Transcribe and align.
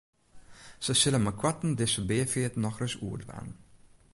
Sy 0.85 0.95
sille 1.01 1.19
meikoarten 1.25 1.77
dizze 1.81 2.05
beafeart 2.13 2.59
nochris 2.65 2.97
oerdwaan. 3.09 3.53